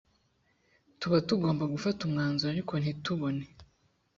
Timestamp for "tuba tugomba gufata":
0.99-1.99